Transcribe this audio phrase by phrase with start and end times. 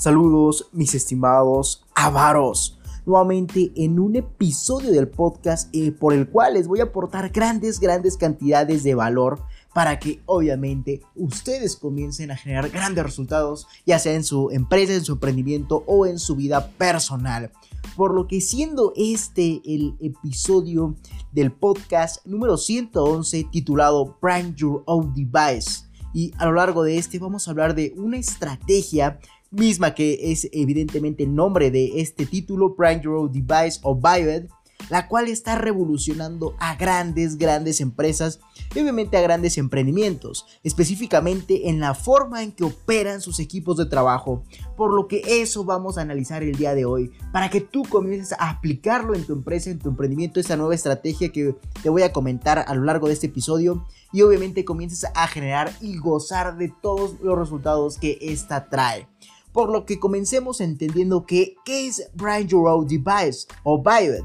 [0.00, 2.78] Saludos, mis estimados avaros.
[3.04, 7.78] Nuevamente en un episodio del podcast eh, por el cual les voy a aportar grandes,
[7.78, 9.42] grandes cantidades de valor
[9.74, 15.04] para que obviamente ustedes comiencen a generar grandes resultados, ya sea en su empresa, en
[15.04, 17.52] su emprendimiento o en su vida personal.
[17.94, 20.96] Por lo que siendo este el episodio
[21.30, 25.90] del podcast número 111 titulado Brand Your Own Device.
[26.14, 30.48] Y a lo largo de este vamos a hablar de una estrategia misma que es
[30.52, 34.46] evidentemente el nombre de este título, Prime Your Device o Bioed,
[34.88, 38.40] la cual está revolucionando a grandes, grandes empresas
[38.74, 43.86] y obviamente a grandes emprendimientos, específicamente en la forma en que operan sus equipos de
[43.86, 44.42] trabajo,
[44.76, 48.32] por lo que eso vamos a analizar el día de hoy, para que tú comiences
[48.38, 52.12] a aplicarlo en tu empresa, en tu emprendimiento, esta nueva estrategia que te voy a
[52.12, 56.72] comentar a lo largo de este episodio y obviamente comiences a generar y gozar de
[56.80, 59.06] todos los resultados que esta trae
[59.52, 64.24] por lo que comencemos entendiendo que, qué es Brand Your Own Device o Bioed.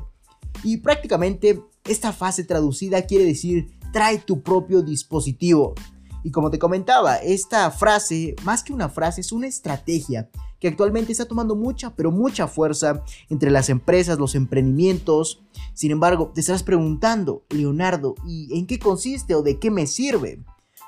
[0.64, 5.74] Y prácticamente esta fase traducida quiere decir trae tu propio dispositivo.
[6.22, 11.12] Y como te comentaba, esta frase, más que una frase, es una estrategia que actualmente
[11.12, 15.44] está tomando mucha, pero mucha fuerza entre las empresas, los emprendimientos.
[15.74, 20.44] Sin embargo, te estarás preguntando, Leonardo, ¿y en qué consiste o de qué me sirve?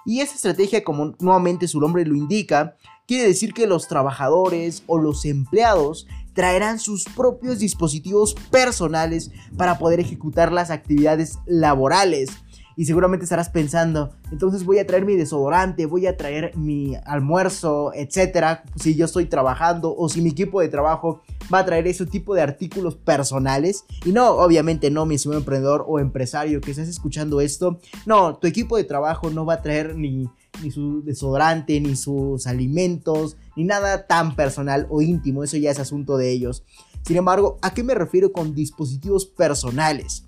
[0.06, 2.76] Y esta estrategia, como nuevamente su nombre lo indica,
[3.08, 10.00] quiere decir que los trabajadores o los empleados traerán sus propios dispositivos personales para poder
[10.00, 12.30] ejecutar las actividades laborales
[12.78, 17.92] y seguramente estarás pensando, entonces voy a traer mi desodorante, voy a traer mi almuerzo,
[17.96, 22.06] etcétera, si yo estoy trabajando o si mi equipo de trabajo va a traer ese
[22.06, 23.84] tipo de artículos personales.
[24.06, 28.78] Y no, obviamente no, mi emprendedor o empresario que estás escuchando esto, no, tu equipo
[28.78, 30.30] de trabajo no va a traer ni
[30.62, 35.80] ni su desodorante, ni sus alimentos, ni nada tan personal o íntimo, eso ya es
[35.80, 36.64] asunto de ellos.
[37.04, 40.28] Sin embargo, ¿a qué me refiero con dispositivos personales?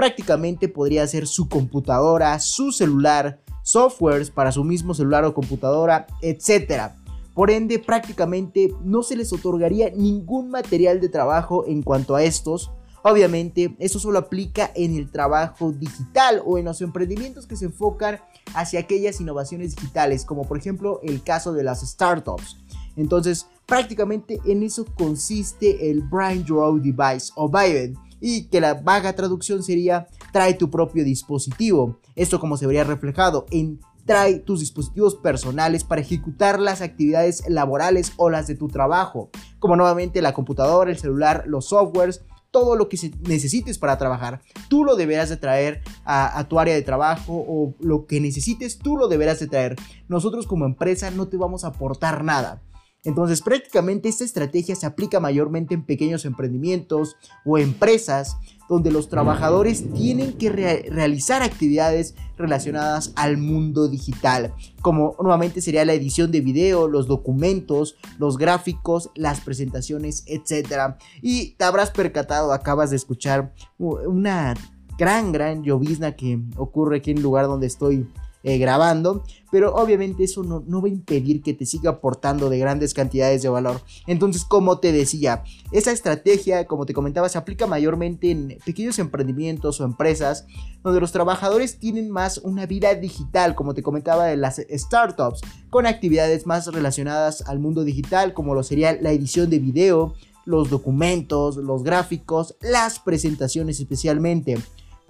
[0.00, 6.92] prácticamente podría ser su computadora, su celular, softwares para su mismo celular o computadora, etc.
[7.34, 12.70] Por ende, prácticamente no se les otorgaría ningún material de trabajo en cuanto a estos.
[13.02, 18.20] Obviamente, eso solo aplica en el trabajo digital o en los emprendimientos que se enfocan
[18.54, 22.58] hacia aquellas innovaciones digitales, como por ejemplo el caso de las startups.
[22.96, 29.14] Entonces, prácticamente en eso consiste el Brain Draw Device o Bioed y que la vaga
[29.14, 31.98] traducción sería trae tu propio dispositivo.
[32.14, 38.12] Esto como se vería reflejado en trae tus dispositivos personales para ejecutar las actividades laborales
[38.16, 42.88] o las de tu trabajo, como nuevamente la computadora, el celular, los softwares, todo lo
[42.88, 47.44] que necesites para trabajar, tú lo deberás de traer a, a, tu área de trabajo
[47.46, 49.76] o lo que necesites, tú lo deberás de traer.
[50.08, 52.62] Nosotros como empresa no te vamos a aportar nada.
[53.04, 57.16] Entonces prácticamente esta estrategia se aplica mayormente en pequeños emprendimientos
[57.46, 58.36] o empresas
[58.70, 65.92] donde los trabajadores tienen que realizar actividades relacionadas al mundo digital, como nuevamente sería la
[65.92, 70.94] edición de video, los documentos, los gráficos, las presentaciones, etc.
[71.20, 74.54] Y te habrás percatado, acabas de escuchar una
[74.96, 78.06] gran, gran llovizna que ocurre aquí en el lugar donde estoy
[78.42, 82.58] eh, grabando, pero obviamente eso no, no, va a impedir que te siga aportando de
[82.58, 83.82] grandes cantidades de valor.
[84.06, 89.80] Entonces, como te decía, esa estrategia, como te comentaba, se aplica mayormente en pequeños emprendimientos
[89.80, 90.46] o empresas
[90.82, 95.86] donde los trabajadores tienen más una vida digital, como te comentaba de las startups, con
[95.86, 100.14] actividades más relacionadas al mundo digital, como lo sería la edición de video,
[100.46, 104.56] los documentos, los gráficos, las presentaciones especialmente.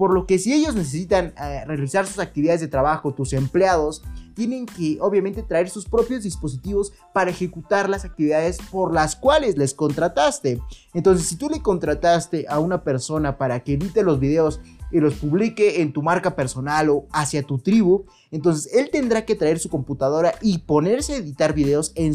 [0.01, 4.03] Por lo que si ellos necesitan eh, realizar sus actividades de trabajo, tus empleados
[4.35, 9.75] tienen que obviamente traer sus propios dispositivos para ejecutar las actividades por las cuales les
[9.75, 10.59] contrataste.
[10.95, 15.17] Entonces, si tú le contrataste a una persona para que edite los videos y los
[15.17, 19.69] publique en tu marca personal o hacia tu tribu, entonces él tendrá que traer su
[19.69, 22.15] computadora y ponerse a editar videos en,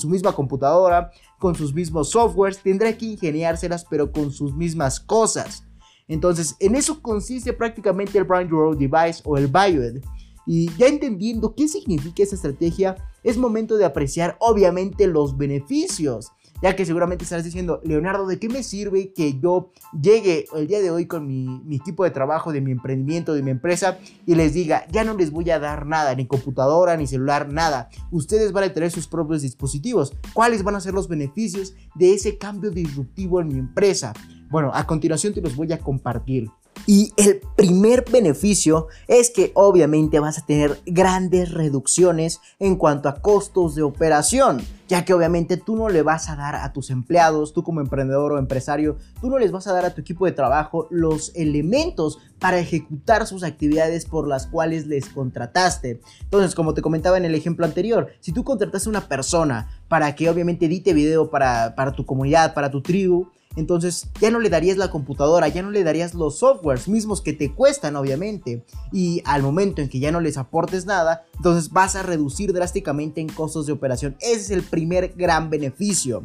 [0.00, 5.69] su misma computadora, con sus mismos softwares, tendrá que ingeniárselas pero con sus mismas cosas.
[6.10, 10.02] Entonces, en eso consiste prácticamente el Brand Your Device o el Bioed.
[10.44, 16.32] Y ya entendiendo qué significa esa estrategia, es momento de apreciar obviamente los beneficios.
[16.62, 19.70] Ya que seguramente estarás diciendo, Leonardo, ¿de qué me sirve que yo
[20.02, 23.42] llegue el día de hoy con mi, mi, equipo de trabajo, de mi emprendimiento, de
[23.44, 27.06] mi empresa y les diga, ya no les voy a dar nada, ni computadora, ni
[27.06, 27.88] celular, nada.
[28.10, 30.12] Ustedes van a tener sus propios dispositivos.
[30.34, 34.12] ¿Cuáles van a ser los beneficios de ese cambio disruptivo en mi empresa?
[34.50, 36.50] Bueno, a continuación te los voy a compartir.
[36.86, 43.20] Y el primer beneficio es que obviamente vas a tener grandes reducciones en cuanto a
[43.20, 47.52] costos de operación, ya que obviamente tú no le vas a dar a tus empleados,
[47.52, 50.32] tú como emprendedor o empresario, tú no les vas a dar a tu equipo de
[50.32, 56.00] trabajo los elementos para ejecutar sus actividades por las cuales les contrataste.
[56.22, 60.16] Entonces, como te comentaba en el ejemplo anterior, si tú contrataste a una persona para
[60.16, 64.48] que obviamente edite video para, para tu comunidad, para tu tribu, entonces ya no le
[64.48, 68.64] darías la computadora, ya no le darías los softwares mismos que te cuestan obviamente.
[68.92, 73.20] Y al momento en que ya no les aportes nada, entonces vas a reducir drásticamente
[73.20, 74.16] en costos de operación.
[74.20, 76.22] Ese es el primer gran beneficio.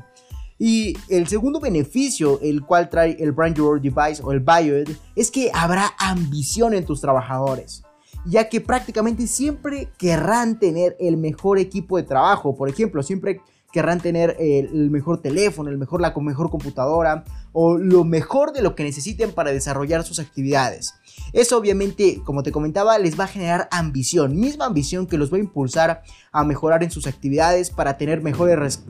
[0.57, 5.29] Y el segundo beneficio, el cual trae el Brand Your Device o el Bioed, es
[5.29, 7.83] que habrá ambición en tus trabajadores
[8.25, 12.55] ya que prácticamente siempre querrán tener el mejor equipo de trabajo.
[12.55, 18.03] Por ejemplo, siempre querrán tener el mejor teléfono, el mejor, la mejor computadora o lo
[18.03, 20.93] mejor de lo que necesiten para desarrollar sus actividades.
[21.33, 25.37] Eso obviamente, como te comentaba, les va a generar ambición, misma ambición que los va
[25.37, 28.83] a impulsar a mejorar en sus actividades para tener mejores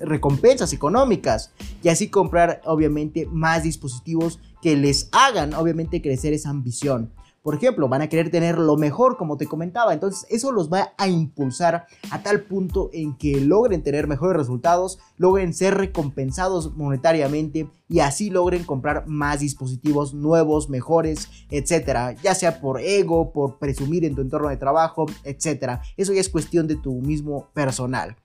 [0.00, 7.12] recompensas económicas y así comprar obviamente más dispositivos que les hagan obviamente crecer esa ambición.
[7.42, 9.94] Por ejemplo, van a querer tener lo mejor, como te comentaba.
[9.94, 14.98] Entonces, eso los va a impulsar a tal punto en que logren tener mejores resultados,
[15.16, 22.12] logren ser recompensados monetariamente y así logren comprar más dispositivos nuevos, mejores, etcétera.
[22.22, 25.80] Ya sea por ego, por presumir en tu entorno de trabajo, etcétera.
[25.96, 28.16] Eso ya es cuestión de tu mismo personal.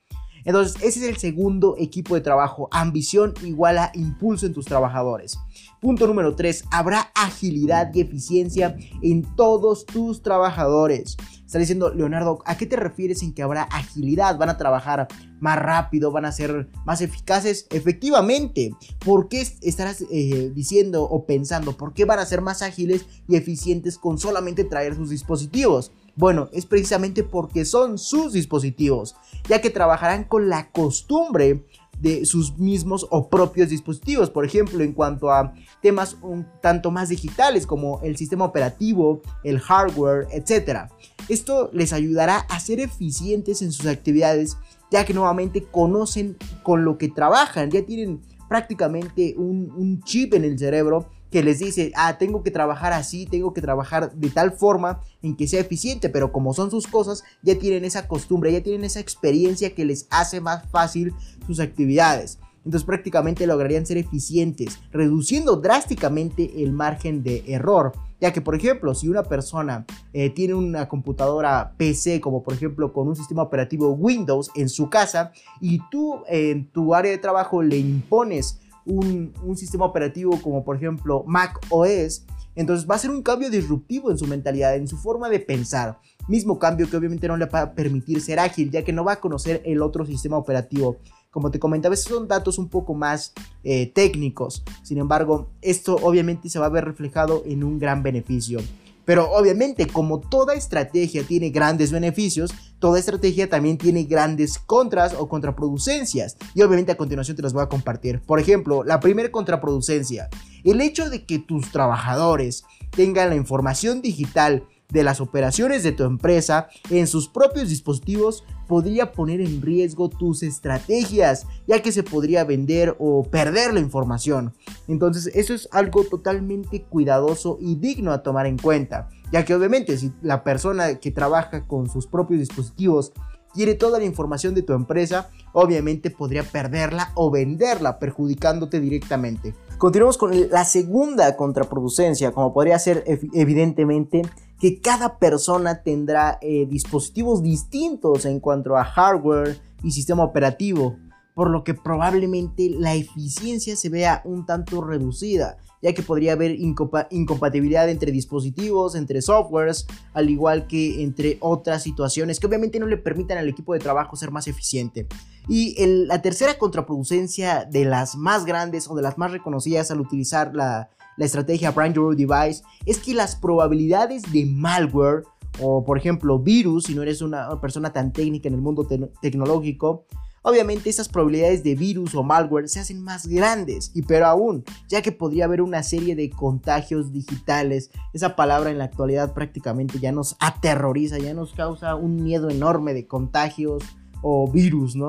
[0.44, 2.68] Entonces, ese es el segundo equipo de trabajo.
[2.70, 5.38] Ambición igual a impulso en tus trabajadores.
[5.80, 6.64] Punto número 3.
[6.70, 11.16] Habrá agilidad y eficiencia en todos tus trabajadores.
[11.44, 14.36] Está diciendo Leonardo, ¿a qué te refieres en que habrá agilidad?
[14.36, 15.06] ¿Van a trabajar
[15.38, 16.10] más rápido?
[16.10, 17.66] ¿Van a ser más eficaces?
[17.70, 18.72] Efectivamente.
[19.04, 21.76] ¿Por qué estarás eh, diciendo o pensando?
[21.76, 25.92] ¿Por qué van a ser más ágiles y eficientes con solamente traer sus dispositivos?
[26.16, 29.16] Bueno, es precisamente porque son sus dispositivos,
[29.48, 31.66] ya que trabajarán con la costumbre
[32.00, 34.30] de sus mismos o propios dispositivos.
[34.30, 39.60] Por ejemplo, en cuanto a temas un tanto más digitales como el sistema operativo, el
[39.60, 40.90] hardware, etc.
[41.28, 44.56] Esto les ayudará a ser eficientes en sus actividades,
[44.90, 50.44] ya que nuevamente conocen con lo que trabajan, ya tienen prácticamente un, un chip en
[50.44, 54.52] el cerebro que les dice, ah, tengo que trabajar así, tengo que trabajar de tal
[54.52, 58.62] forma en que sea eficiente, pero como son sus cosas, ya tienen esa costumbre, ya
[58.62, 61.12] tienen esa experiencia que les hace más fácil
[61.46, 62.38] sus actividades.
[62.66, 67.92] Entonces prácticamente lograrían ser eficientes, reduciendo drásticamente el margen de error.
[68.20, 72.92] Ya que, por ejemplo, si una persona eh, tiene una computadora PC, como por ejemplo
[72.92, 75.30] con un sistema operativo Windows en su casa,
[75.60, 81.24] y tú en tu área de trabajo le impones un, sistema operativo como por ejemplo
[81.26, 82.24] Mac OS,
[82.54, 85.98] entonces va a ser un cambio disruptivo en su mentalidad, en su forma de pensar.
[86.28, 89.12] Mismo cambio que obviamente no le va a permitir ser ágil, ya que no va
[89.12, 90.96] a conocer el otro sistema operativo.
[91.30, 94.64] Como te comentaba, estos son datos un poco más eh, técnicos.
[94.82, 98.60] Sin embargo, esto obviamente se va a ver reflejado en un gran beneficio.
[99.06, 105.28] Pero obviamente, como toda estrategia tiene grandes beneficios, toda estrategia también tiene grandes contras o
[105.28, 106.36] contraproducencias.
[106.54, 108.20] Y obviamente a continuación te las voy a compartir.
[108.20, 110.28] Por ejemplo, la primera contraproducencia.
[110.64, 116.04] El hecho de que tus trabajadores tengan la información digital de las operaciones de tu
[116.04, 122.44] empresa en sus propios dispositivos podría poner en riesgo tus estrategias, ya que se podría
[122.44, 124.54] vender o perder la información.
[124.88, 129.96] Entonces eso es algo totalmente cuidadoso y digno a tomar en cuenta, ya que obviamente
[129.98, 133.12] si la persona que trabaja con sus propios dispositivos
[133.56, 139.54] quiere toda la información de tu empresa, obviamente podría perderla o venderla, perjudicándote directamente.
[139.78, 144.22] Continuamos con la segunda contraproducencia, como podría ser evidentemente
[144.60, 150.96] que cada persona tendrá eh, dispositivos distintos en cuanto a hardware y sistema operativo,
[151.34, 156.56] por lo que probablemente la eficiencia se vea un tanto reducida, ya que podría haber
[156.58, 162.96] incompatibilidad entre dispositivos, entre softwares, al igual que entre otras situaciones que obviamente no le
[162.96, 165.06] permitan al equipo de trabajo ser más eficiente.
[165.46, 170.54] Y la tercera contraproducencia de las más grandes o de las más reconocidas al utilizar
[170.54, 175.24] la, la estrategia Brand Your Device es que las probabilidades de malware
[175.60, 178.86] o por ejemplo virus, si no eres una persona tan técnica en el mundo
[179.20, 180.06] tecnológico,
[180.42, 185.02] obviamente esas probabilidades de virus o malware se hacen más grandes y pero aún, ya
[185.02, 190.12] que podría haber una serie de contagios digitales, esa palabra en la actualidad prácticamente ya
[190.12, 193.82] nos aterroriza, ya nos causa un miedo enorme de contagios
[194.22, 195.08] o virus, ¿no?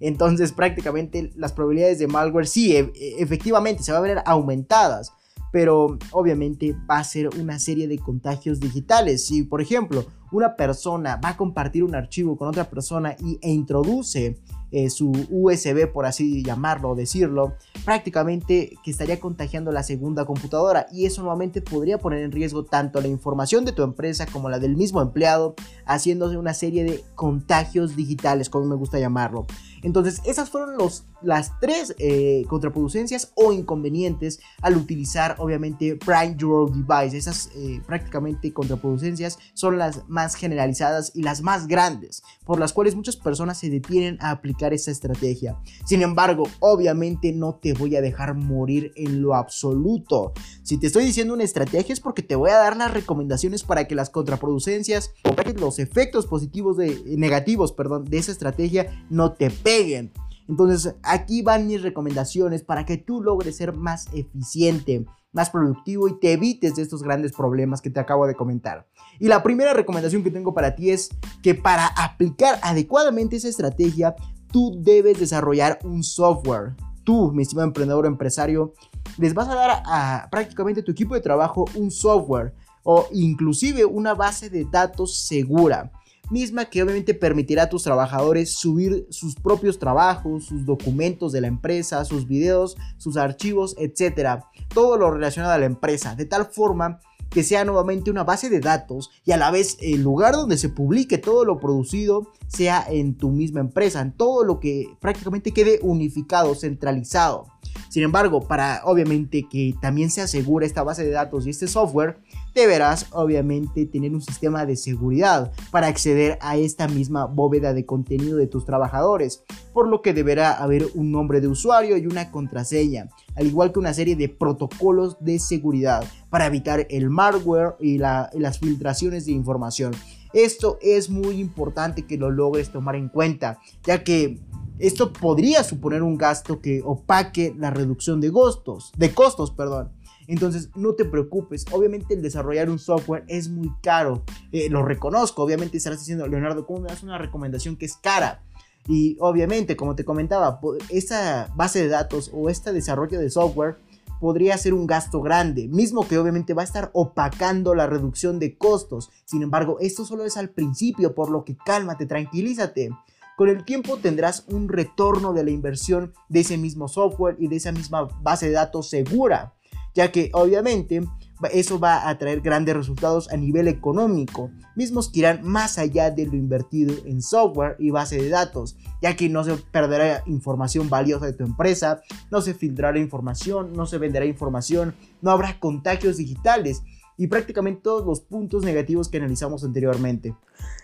[0.00, 5.12] Entonces prácticamente las probabilidades de malware sí, e, e, efectivamente se van a ver aumentadas
[5.54, 9.24] pero obviamente va a ser una serie de contagios digitales.
[9.24, 13.52] Si, por ejemplo, una persona va a compartir un archivo con otra persona y, e
[13.52, 14.36] introduce
[14.76, 17.54] eh, su USB, por así llamarlo o decirlo,
[17.84, 23.00] prácticamente que estaría contagiando la segunda computadora y eso nuevamente podría poner en riesgo tanto
[23.00, 25.54] la información de tu empresa como la del mismo empleado,
[25.86, 29.46] haciéndose una serie de contagios digitales, como me gusta llamarlo.
[29.84, 36.72] Entonces, esas fueron los, las tres eh, contraproducencias o inconvenientes al utilizar, obviamente, Prime Your
[36.72, 37.18] Device.
[37.18, 42.96] Esas eh, prácticamente contraproducencias son las más generalizadas y las más grandes, por las cuales
[42.96, 45.58] muchas personas se detienen a aplicar esa estrategia.
[45.84, 50.32] Sin embargo, obviamente no te voy a dejar morir en lo absoluto.
[50.62, 53.86] Si te estoy diciendo una estrategia es porque te voy a dar las recomendaciones para
[53.86, 59.50] que las contraproducencias o los efectos positivos de negativos, perdón, de esa estrategia no te
[59.50, 60.12] peguen
[60.48, 66.18] entonces aquí van mis recomendaciones para que tú logres ser más eficiente, más productivo y
[66.18, 68.86] te evites de estos grandes problemas que te acabo de comentar.
[69.18, 71.10] Y la primera recomendación que tengo para ti es
[71.42, 74.14] que para aplicar adecuadamente esa estrategia,
[74.54, 76.76] tú debes desarrollar un software.
[77.02, 78.72] Tú, mi estimado emprendedor o empresario,
[79.18, 83.84] les vas a dar a, prácticamente a tu equipo de trabajo un software o inclusive
[83.84, 85.90] una base de datos segura
[86.30, 91.48] misma que obviamente permitirá a tus trabajadores subir sus propios trabajos, sus documentos de la
[91.48, 97.00] empresa, sus videos, sus archivos, etcétera, todo lo relacionado a la empresa, de tal forma
[97.34, 100.68] que sea nuevamente una base de datos y a la vez el lugar donde se
[100.68, 105.80] publique todo lo producido sea en tu misma empresa, en todo lo que prácticamente quede
[105.82, 107.48] unificado, centralizado.
[107.88, 112.18] Sin embargo, para obviamente que también se asegure esta base de datos y este software,
[112.54, 118.36] deberás obviamente tener un sistema de seguridad para acceder a esta misma bóveda de contenido
[118.36, 123.08] de tus trabajadores, por lo que deberá haber un nombre de usuario y una contraseña,
[123.34, 127.98] al igual que una serie de protocolos de seguridad para evitar el malware y, y
[127.98, 129.92] las filtraciones de información.
[130.34, 134.40] Esto es muy importante que lo logres tomar en cuenta, ya que
[134.78, 139.92] esto podría suponer un gasto que opaque la reducción de costos, de costos, perdón.
[140.26, 141.64] Entonces, no te preocupes.
[141.70, 144.24] Obviamente, el desarrollar un software es muy caro.
[144.52, 145.42] Eh, lo reconozco.
[145.42, 148.42] Obviamente, estarás diciendo, Leonardo, ¿cómo me das una recomendación que es cara?
[148.88, 153.76] Y obviamente, como te comentaba, esta base de datos o este desarrollo de software
[154.20, 158.56] podría ser un gasto grande, mismo que obviamente va a estar opacando la reducción de
[158.56, 159.10] costos.
[159.24, 162.90] Sin embargo, esto solo es al principio, por lo que cálmate, tranquilízate.
[163.36, 167.56] Con el tiempo tendrás un retorno de la inversión de ese mismo software y de
[167.56, 169.54] esa misma base de datos segura,
[169.94, 171.02] ya que obviamente
[171.48, 176.26] eso va a traer grandes resultados a nivel económico, mismos que irán más allá de
[176.26, 181.26] lo invertido en software y base de datos, ya que no se perderá información valiosa
[181.26, 186.82] de tu empresa, no se filtrará información, no se venderá información, no habrá contagios digitales
[187.16, 190.34] y prácticamente todos los puntos negativos que analizamos anteriormente.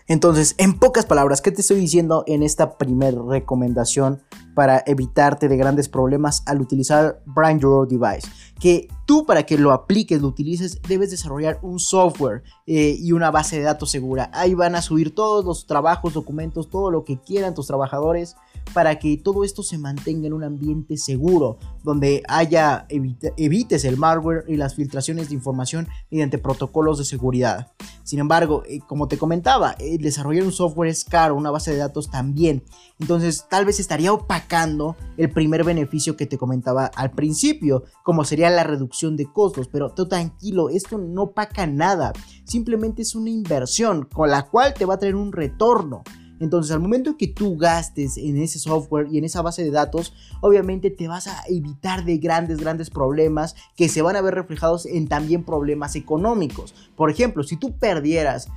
[0.07, 4.21] Entonces, en pocas palabras, ¿qué te estoy diciendo en esta primera recomendación
[4.55, 8.27] para evitarte de grandes problemas al utilizar Brand Your Device?
[8.61, 13.31] Que tú para que lo apliques, lo utilices, debes desarrollar un software eh, y una
[13.31, 14.29] base de datos segura.
[14.33, 18.35] Ahí van a subir todos los trabajos, documentos, todo lo que quieran tus trabajadores
[18.73, 24.45] para que todo esto se mantenga en un ambiente seguro, donde haya evites el malware
[24.47, 27.71] y las filtraciones de información mediante protocolos de seguridad.
[28.03, 32.09] Sin embargo, eh, como te comentaba, desarrollar un software es caro, una base de datos
[32.09, 32.63] también.
[32.99, 38.49] Entonces, tal vez estaría opacando el primer beneficio que te comentaba al principio, como sería
[38.49, 39.67] la reducción de costos.
[39.67, 42.13] Pero tranquilo, esto no opaca nada.
[42.43, 46.03] Simplemente es una inversión con la cual te va a traer un retorno.
[46.41, 50.13] Entonces, al momento que tú gastes en ese software y en esa base de datos,
[50.41, 54.87] obviamente te vas a evitar de grandes, grandes problemas que se van a ver reflejados
[54.87, 56.73] en también problemas económicos.
[56.95, 58.49] Por ejemplo, si tú perdieras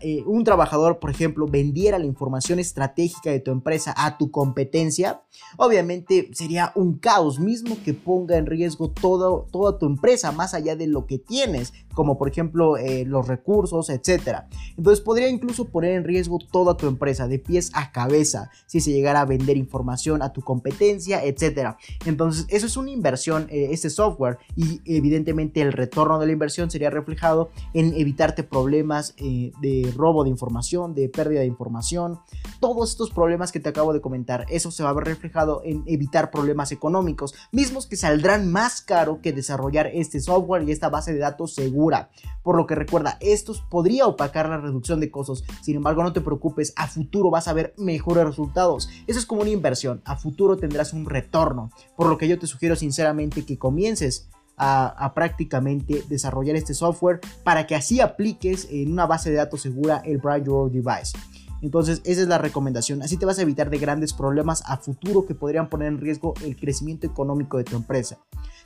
[0.00, 5.22] eh, un trabajador, por ejemplo, vendiera la información estratégica de tu empresa a tu competencia,
[5.56, 10.86] obviamente sería un caos mismo que ponga en riesgo toda tu empresa, más allá de
[10.86, 14.42] lo que tienes, como por ejemplo eh, los recursos, etc.
[14.76, 18.92] Entonces podría incluso poner en riesgo toda tu empresa, de pies a cabeza, si se
[18.92, 21.76] llegara a vender información a tu competencia, etc.
[22.04, 26.70] Entonces eso es una inversión, eh, este software, y evidentemente el retorno de la inversión
[26.70, 29.14] sería reflejado en evitarte problemas
[29.60, 32.20] de, robo de información, de pérdida de información,
[32.60, 35.82] todos estos problemas que te acabo de comentar, eso se va a ver reflejado en
[35.86, 41.12] evitar problemas económicos, mismos que saldrán más caro que desarrollar este software y esta base
[41.12, 42.10] de datos segura.
[42.42, 46.20] Por lo que recuerda, esto podría opacar la reducción de costos, sin embargo no te
[46.20, 48.88] preocupes, a futuro vas a ver mejores resultados.
[49.06, 52.46] Eso es como una inversión, a futuro tendrás un retorno, por lo que yo te
[52.46, 59.06] sugiero sinceramente que comiences a, prácticamente desarrollar este software para que así apliques en una
[59.06, 61.16] base de datos segura el Brand Your Device.
[61.62, 63.00] Entonces, esa es la recomendación.
[63.00, 66.34] Así te vas a evitar de grandes problemas a futuro que podrían poner en riesgo
[66.44, 68.18] el crecimiento económico de tu empresa.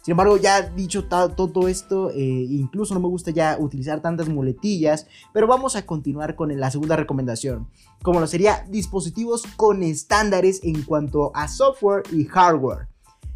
[0.02, 5.06] Sin embargo, ya dicho todo esto, eh, incluso no me gusta ya utilizar tantas muletillas,
[5.32, 7.68] pero vamos a continuar con la segunda recomendación,
[8.02, 12.88] como lo sería dispositivos con estándares en cuanto a software y hardware.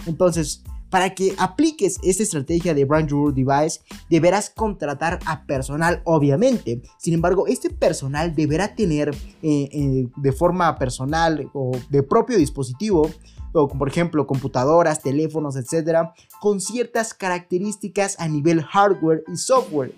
[0.06, 3.80] Entonces, para que apliques esta estrategia de Brand Your Device,
[4.10, 6.82] deberás contratar a personal, obviamente.
[6.98, 9.08] Sin embargo, este personal deberá tener
[9.42, 13.10] eh, eh, de forma personal o de propio dispositivo
[13.54, 19.94] o por ejemplo computadoras, teléfonos, etcétera, con ciertas características a nivel hardware y software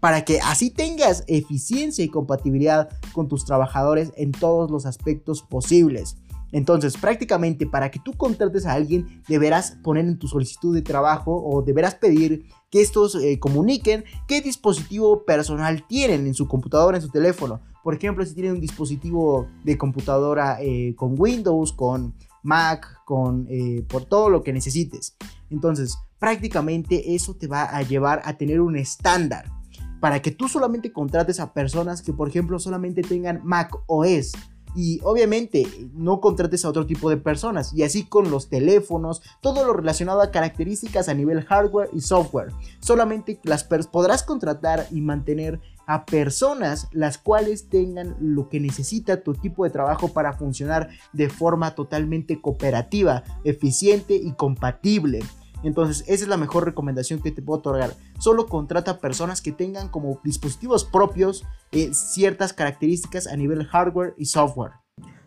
[0.00, 6.16] para que así tengas eficiencia y compatibilidad con tus trabajadores en todos los aspectos posibles.
[6.52, 11.42] Entonces, prácticamente para que tú contrates a alguien, deberás poner en tu solicitud de trabajo
[11.44, 17.02] o deberás pedir que estos eh, comuniquen qué dispositivo personal tienen en su computadora, en
[17.02, 17.60] su teléfono.
[17.82, 23.84] Por ejemplo, si tienen un dispositivo de computadora eh, con Windows, con Mac, con eh,
[23.88, 25.16] por todo lo que necesites.
[25.50, 29.50] Entonces, prácticamente eso te va a llevar a tener un estándar
[30.00, 34.32] para que tú solamente contrates a personas que, por ejemplo, solamente tengan Mac OS
[34.74, 39.64] y obviamente no contrates a otro tipo de personas y así con los teléfonos, todo
[39.64, 42.52] lo relacionado a características a nivel hardware y software.
[42.80, 49.32] Solamente las podrás contratar y mantener a personas las cuales tengan lo que necesita tu
[49.32, 55.20] equipo de trabajo para funcionar de forma totalmente cooperativa, eficiente y compatible.
[55.62, 57.94] Entonces, esa es la mejor recomendación que te puedo otorgar.
[58.18, 64.26] Solo contrata personas que tengan como dispositivos propios eh, ciertas características a nivel hardware y
[64.26, 64.72] software.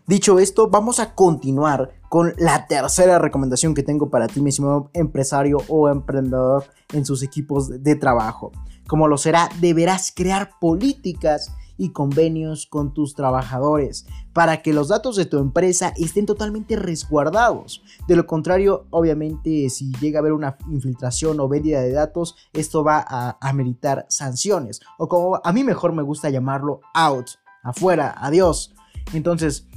[0.08, 5.60] Dicho esto, vamos a continuar con la tercera recomendación que tengo para ti, mismo empresario
[5.68, 8.52] o emprendedor en sus equipos de trabajo.
[8.88, 15.16] Como lo será, deberás crear políticas y convenios con tus trabajadores para que los datos
[15.16, 17.82] de tu empresa estén totalmente resguardados.
[18.08, 22.84] De lo contrario, obviamente, si llega a haber una infiltración o vendida de datos, esto
[22.84, 27.32] va a ameritar sanciones o como a mí mejor me gusta llamarlo, out,
[27.64, 28.76] afuera, adiós.
[29.14, 29.68] Entonces,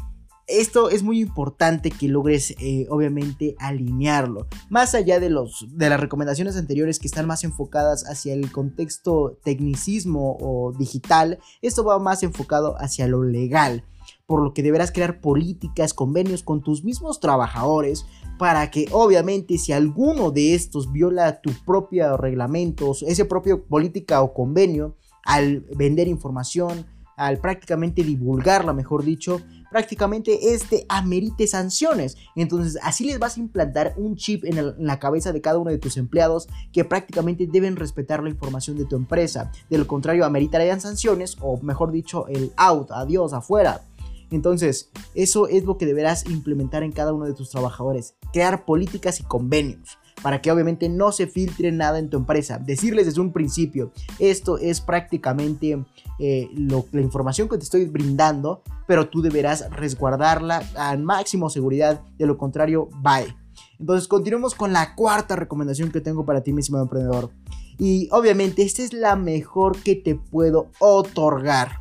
[0.47, 4.47] esto es muy importante que logres eh, obviamente alinearlo.
[4.69, 9.39] Más allá de, los, de las recomendaciones anteriores que están más enfocadas hacia el contexto
[9.43, 13.85] tecnicismo o digital, esto va más enfocado hacia lo legal.
[14.27, 18.07] Por lo que deberás crear políticas, convenios con tus mismos trabajadores
[18.39, 24.35] para que obviamente si alguno de estos viola tu propio reglamento, ese propio política o
[24.35, 32.17] convenio, al vender información, al prácticamente divulgarla, mejor dicho, prácticamente este amerite sanciones.
[32.37, 35.79] Entonces así les vas a implantar un chip en, la cabeza de cada uno de
[35.79, 39.51] tus empleados que prácticamente deben respetar la información de tu empresa.
[39.71, 43.83] De lo contrario, ameritarían sanciones o mejor dicho, el out, adiós, afuera.
[44.31, 49.21] Entonces, eso es lo que deberás implementar en cada uno de tus trabajadores, crear políticas
[49.21, 52.59] y convenios para que obviamente no se filtre nada en tu empresa.
[52.59, 55.85] Decirles desde un principio, esto es prácticamente
[56.19, 62.27] eh, la información que te estoy brindando, pero tú deberás resguardarla al máximo seguridad, de
[62.27, 63.35] lo contrario, bye.
[63.79, 67.31] Entonces continuemos con la cuarta recomendación que tengo para ti, mi estimado emprendedor.
[67.79, 71.81] Y obviamente esta es la mejor que te puedo otorgar.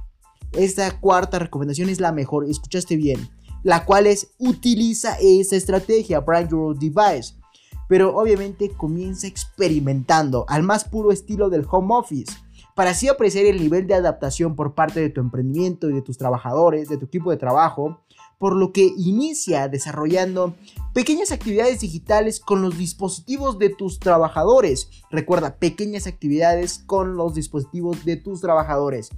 [0.54, 3.30] Esta cuarta recomendación es la mejor, escuchaste bien.
[3.64, 7.36] La cual es utiliza esa estrategia, Brand Your Device
[7.88, 12.34] pero obviamente comienza experimentando al más puro estilo del home office,
[12.76, 16.18] para así apreciar el nivel de adaptación por parte de tu emprendimiento y de tus
[16.18, 18.02] trabajadores, de tu equipo de trabajo,
[18.40, 20.56] por lo que inicia desarrollando
[20.94, 24.90] pequeñas actividades digitales con los dispositivos de tus trabajadores.
[25.10, 29.12] Recuerda, pequeñas actividades con los dispositivos de tus trabajadores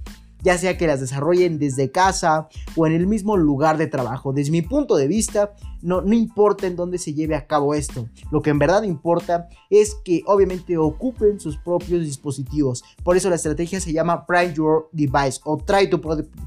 [0.46, 4.32] ya sea que las desarrollen desde casa o en el mismo lugar de trabajo.
[4.32, 8.08] Desde mi punto de vista, no, no importa en dónde se lleve a cabo esto.
[8.30, 12.84] Lo que en verdad importa es que obviamente ocupen sus propios dispositivos.
[13.02, 16.00] Por eso la estrategia se llama Prime Your Device o trae tu,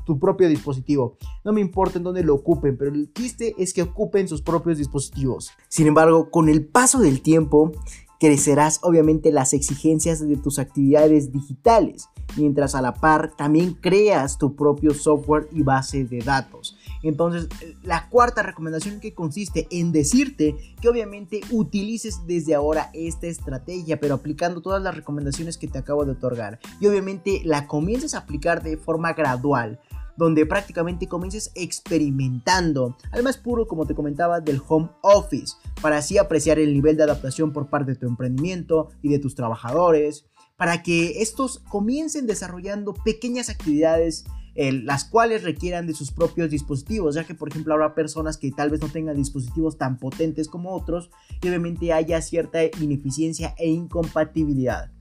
[0.06, 1.18] tu propio dispositivo.
[1.44, 4.78] No me importa en dónde lo ocupen, pero el chiste es que ocupen sus propios
[4.78, 5.52] dispositivos.
[5.68, 7.74] Sin embargo, con el paso del tiempo,
[8.20, 14.56] crecerás obviamente las exigencias de tus actividades digitales mientras a la par también creas tu
[14.56, 16.78] propio software y base de datos.
[17.02, 17.48] Entonces,
[17.84, 24.16] la cuarta recomendación que consiste en decirte que obviamente utilices desde ahora esta estrategia, pero
[24.16, 26.60] aplicando todas las recomendaciones que te acabo de otorgar.
[26.80, 29.80] Y obviamente la comiences a aplicar de forma gradual
[30.20, 36.18] donde prácticamente comiences experimentando al más puro, como te comentaba, del home office, para así
[36.18, 40.26] apreciar el nivel de adaptación por parte de tu emprendimiento y de tus trabajadores,
[40.58, 47.24] para que estos comiencen desarrollando pequeñas actividades las cuales requieran de sus propios dispositivos, ya
[47.24, 51.12] que por ejemplo habrá personas que tal vez no tengan dispositivos tan potentes como otros
[51.42, 54.92] y obviamente haya cierta ineficiencia e incompatibilidad.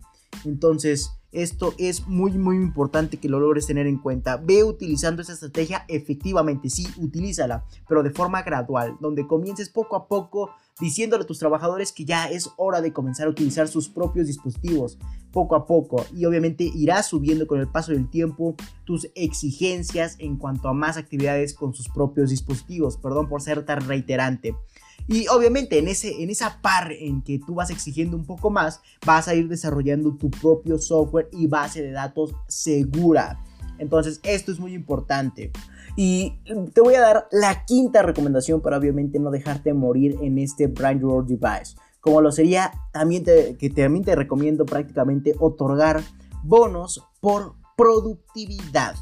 [0.44, 4.36] Entonces, esto es muy muy importante que lo logres tener en cuenta.
[4.36, 10.08] Ve utilizando esa estrategia efectivamente, sí, utilízala, pero de forma gradual, donde comiences poco a
[10.08, 14.26] poco diciéndole a tus trabajadores que ya es hora de comenzar a utilizar sus propios
[14.26, 14.98] dispositivos
[15.32, 20.36] poco a poco y obviamente irás subiendo con el paso del tiempo tus exigencias en
[20.36, 22.96] cuanto a más actividades con sus propios dispositivos.
[22.96, 24.54] Perdón por ser tan reiterante.
[25.06, 28.80] Y obviamente en, ese, en esa par en que tú vas exigiendo un poco más,
[29.06, 33.42] vas a ir desarrollando tu propio software y base de datos segura.
[33.78, 35.52] Entonces esto es muy importante.
[35.96, 36.34] Y
[36.74, 41.00] te voy a dar la quinta recomendación para obviamente no dejarte morir en este Brand
[41.00, 41.76] Your Device.
[42.00, 46.02] Como lo sería, también que también te recomiendo prácticamente otorgar
[46.44, 48.94] bonos por productividad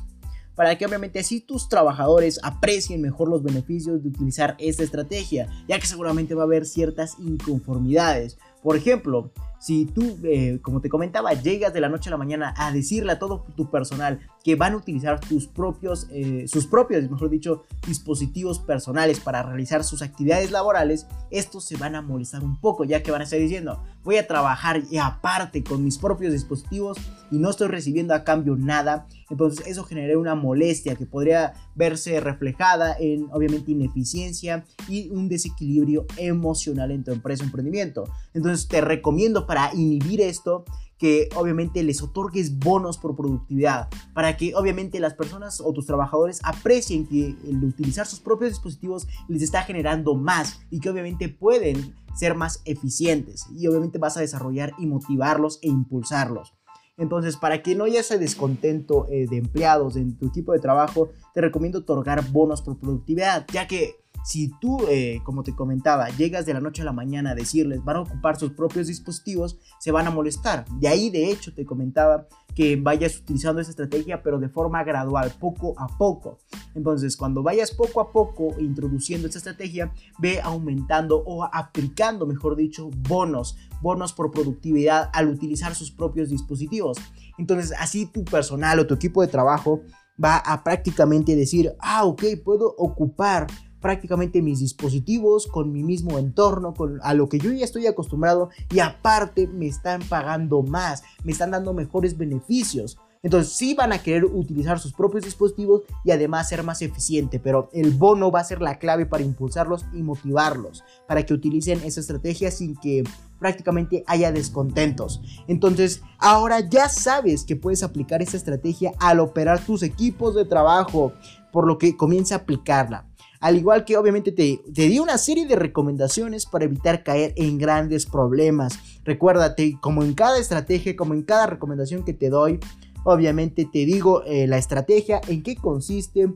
[0.57, 5.79] para que obviamente así tus trabajadores aprecien mejor los beneficios de utilizar esta estrategia, ya
[5.79, 8.38] que seguramente va a haber ciertas inconformidades.
[8.62, 12.53] Por ejemplo, si tú, eh, como te comentaba, llegas de la noche a la mañana
[12.57, 17.09] a decirle a todo tu personal que van a utilizar tus propios, eh, sus propios,
[17.11, 22.61] mejor dicho, dispositivos personales para realizar sus actividades laborales, estos se van a molestar un
[22.61, 26.33] poco, ya que van a estar diciendo, voy a trabajar y aparte con mis propios
[26.33, 26.99] dispositivos
[27.31, 29.07] y no estoy recibiendo a cambio nada.
[29.31, 36.07] Entonces eso genera una molestia que podría verse reflejada en obviamente ineficiencia y un desequilibrio
[36.17, 38.05] emocional en tu empresa o emprendimiento.
[38.35, 40.65] Entonces te recomiendo para inhibir esto
[40.99, 46.41] que obviamente les otorgues bonos por productividad, para que obviamente las personas o tus trabajadores
[46.43, 51.95] aprecien que el utilizar sus propios dispositivos les está generando más y que obviamente pueden
[52.15, 56.55] ser más eficientes y obviamente vas a desarrollar y motivarlos e impulsarlos.
[56.96, 61.11] Entonces, para que no haya ese descontento eh, de empleados en tu equipo de trabajo,
[61.35, 63.96] te recomiendo otorgar bonos por productividad, ya que
[64.27, 67.85] si tú, eh, como te comentaba, llegas de la noche a la mañana a decirles
[67.85, 70.65] van a ocupar sus propios dispositivos, se van a molestar.
[70.81, 75.33] De ahí, de hecho, te comentaba que vayas utilizando esa estrategia, pero de forma gradual,
[75.39, 76.41] poco a poco.
[76.75, 82.91] Entonces, cuando vayas poco a poco introduciendo esta estrategia, ve aumentando o aplicando, mejor dicho,
[83.09, 86.99] bonos, bonos por productividad al utilizar sus propios dispositivos.
[87.39, 89.83] Entonces, así tu personal o tu equipo de trabajo
[90.23, 93.47] va a prácticamente decir, ah, ok, puedo ocupar
[93.81, 98.51] prácticamente mis dispositivos, con mi mismo entorno, con a lo que yo ya estoy acostumbrado
[98.73, 102.99] y aparte me están pagando más, me están dando mejores beneficios.
[103.23, 107.71] Entonces sí van a querer utilizar sus propios dispositivos y además ser más eficiente, pero
[107.73, 111.99] el bono va a ser la clave para impulsarlos y motivarlos, para que utilicen esa
[111.99, 113.03] estrategia sin que
[113.41, 115.21] prácticamente haya descontentos.
[115.49, 121.12] Entonces, ahora ya sabes que puedes aplicar esta estrategia al operar tus equipos de trabajo,
[121.53, 123.07] por lo que comienza a aplicarla.
[123.40, 128.07] Al igual que obviamente te, di una serie de recomendaciones para evitar caer en grandes
[128.07, 128.79] problemas.
[129.05, 132.61] Recuérdate, como en cada estrategia, como en cada recomendación que te doy,
[133.09, 136.29] Obviamente te digo eh, la estrategia, en qué consiste,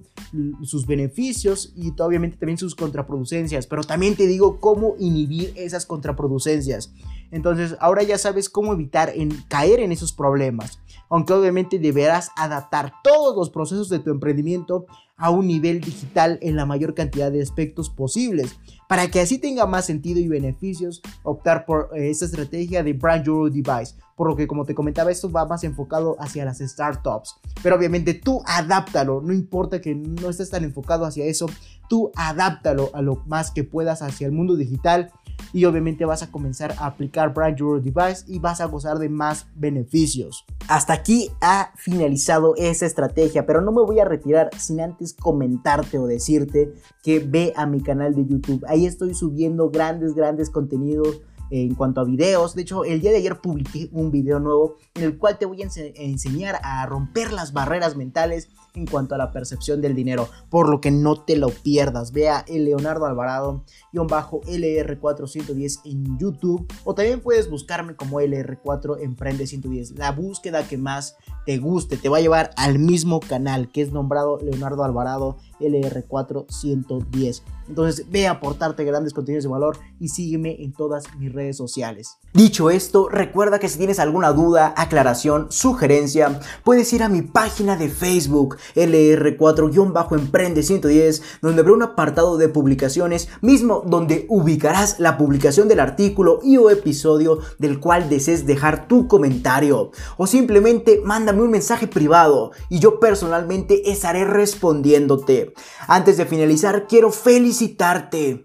[0.62, 6.92] sus beneficios y obviamente también sus contraproducencias, pero también te digo cómo inhibir esas contraproducencias.
[7.32, 10.78] Entonces ahora ya sabes cómo evitar en caer en esos problemas,
[11.10, 16.56] aunque obviamente deberás adaptar todos los procesos de tu emprendimiento a un nivel digital en
[16.56, 18.56] la mayor cantidad de aspectos posibles,
[18.88, 23.24] para que así tenga más sentido y beneficios optar por eh, esta estrategia de Brand
[23.24, 27.36] Your Device, por lo que como te comentaba esto va más enfocado hacia las startups,
[27.62, 31.46] pero obviamente tú adáptalo, no importa que no estés tan enfocado hacia eso,
[31.90, 35.12] tú adáptalo a lo más que puedas hacia el mundo digital
[35.52, 39.08] y obviamente vas a comenzar a aplicar Brand Your Device y vas a gozar de
[39.08, 40.44] más beneficios.
[40.68, 45.98] Hasta aquí ha finalizado esa estrategia, pero no me voy a retirar sin antes comentarte
[45.98, 46.72] o decirte
[47.02, 48.64] que ve a mi canal de YouTube.
[48.68, 52.54] Ahí estoy subiendo grandes, grandes contenidos en cuanto a videos.
[52.54, 55.62] De hecho, el día de ayer publiqué un video nuevo en el cual te voy
[55.62, 60.68] a enseñar a romper las barreras mentales en cuanto a la percepción del dinero, por
[60.68, 62.12] lo que no te lo pierdas.
[62.12, 69.46] Vea el Leonardo Alvarado, bajo LR410 en YouTube, o también puedes buscarme como LR4 Emprende
[69.46, 69.92] 110.
[69.92, 73.92] La búsqueda que más te guste te va a llevar al mismo canal que es
[73.92, 77.42] nombrado Leonardo Alvarado LR410.
[77.68, 82.18] Entonces ve a aportarte grandes contenidos de valor y sígueme en todas mis redes sociales.
[82.34, 87.76] Dicho esto, recuerda que si tienes alguna duda, aclaración, sugerencia, puedes ir a mi página
[87.76, 95.68] de Facebook LR4-Emprende 110, donde habrá un apartado de publicaciones, mismo donde ubicarás la publicación
[95.68, 99.90] del artículo y o episodio del cual desees dejar tu comentario.
[100.16, 105.54] O simplemente mándame un mensaje privado y yo personalmente estaré respondiéndote.
[105.86, 108.44] Antes de finalizar, quiero felicitarte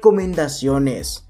[0.00, 1.29] recomendaciones.